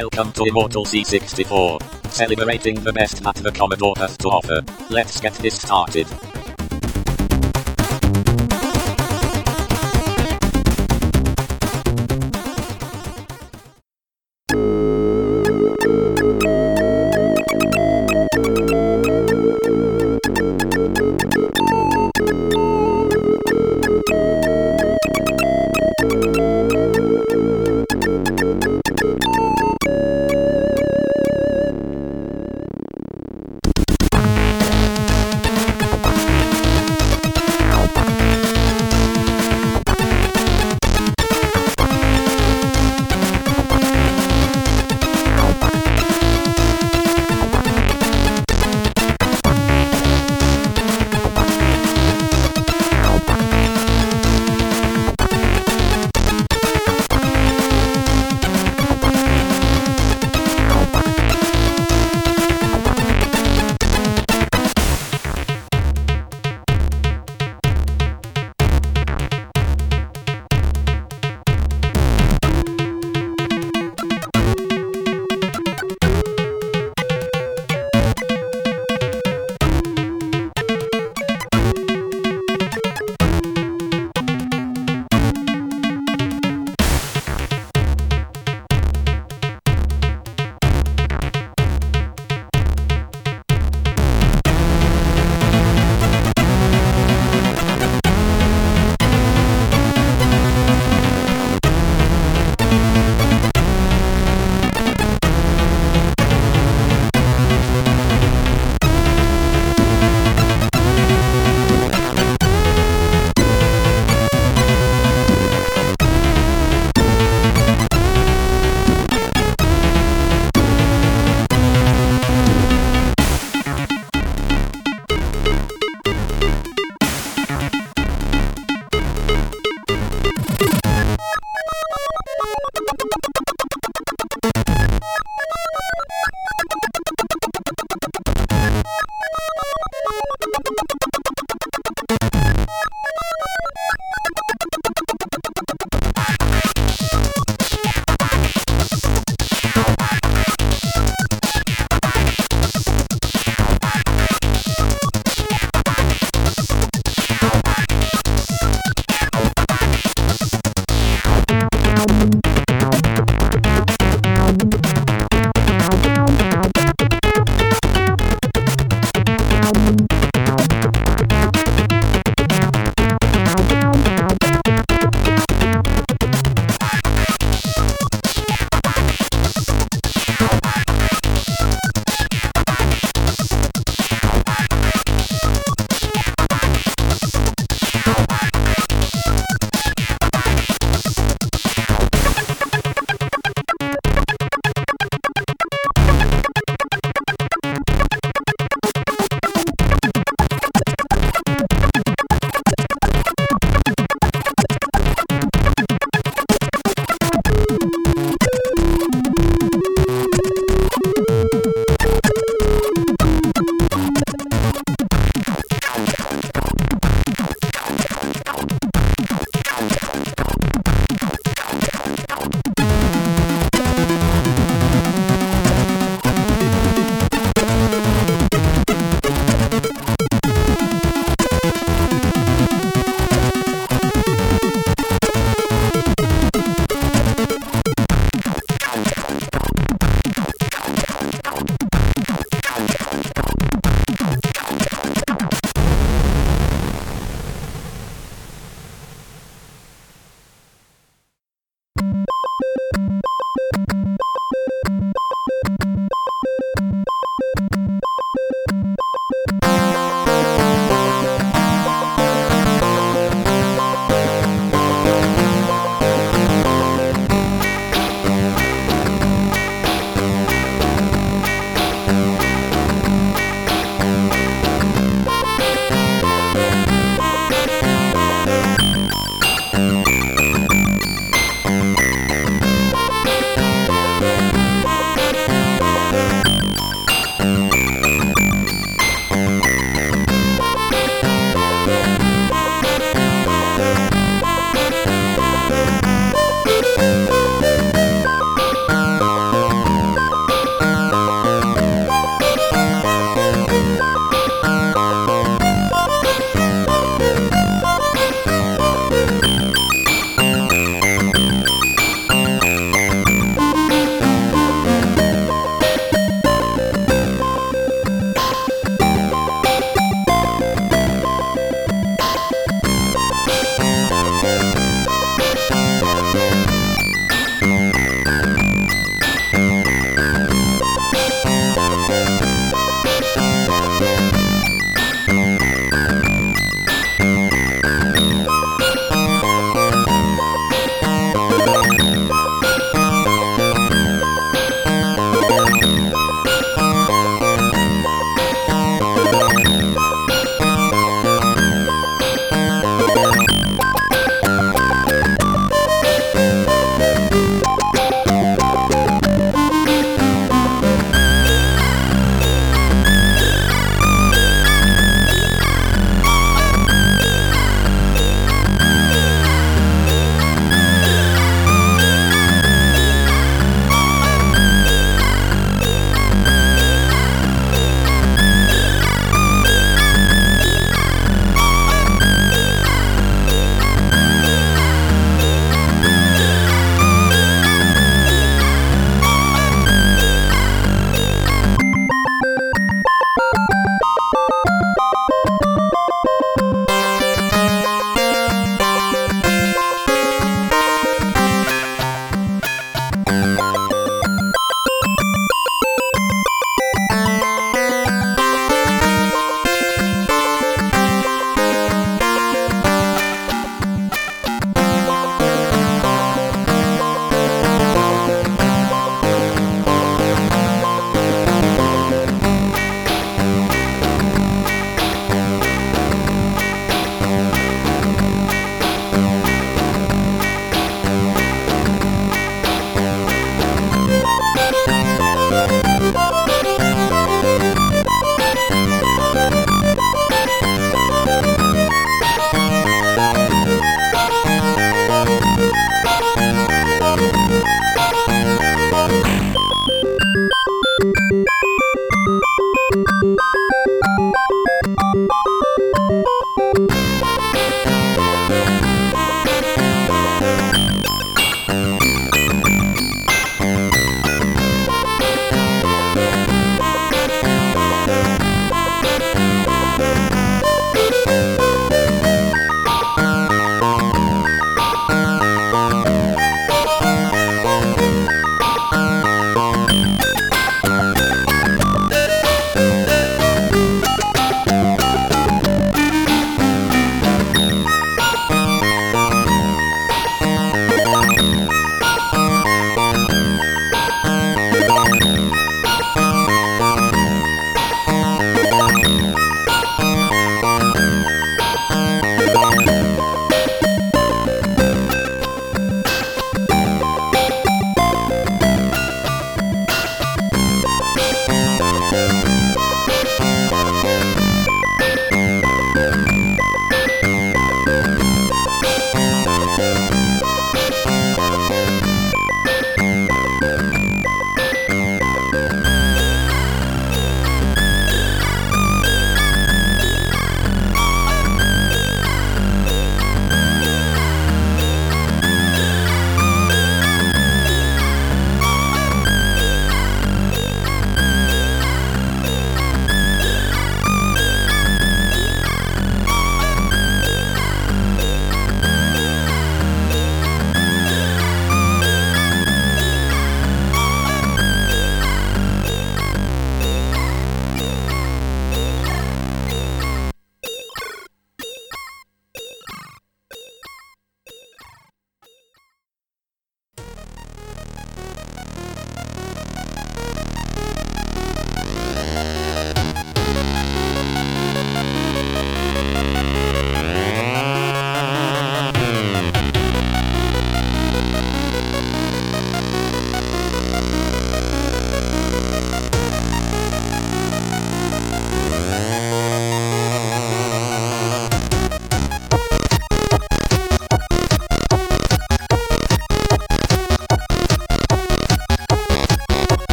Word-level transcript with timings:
Welcome 0.00 0.30
to 0.34 0.44
Immortal 0.44 0.84
C64. 0.84 2.12
Celebrating 2.12 2.76
the 2.84 2.92
best 2.92 3.20
that 3.24 3.34
the 3.34 3.50
Commodore 3.50 3.94
has 3.96 4.16
to 4.18 4.28
offer. 4.28 4.62
Let's 4.90 5.20
get 5.20 5.34
this 5.34 5.60
started. 5.60 6.06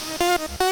Thank 0.00 0.60
you. 0.60 0.69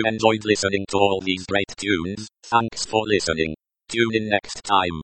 You 0.00 0.10
enjoyed 0.10 0.44
listening 0.44 0.84
to 0.90 0.96
all 0.96 1.20
these 1.20 1.44
great 1.46 1.72
tunes. 1.76 2.28
Thanks 2.44 2.86
for 2.86 3.02
listening. 3.06 3.54
Tune 3.88 4.14
in 4.14 4.28
next 4.28 4.62
time. 4.64 5.02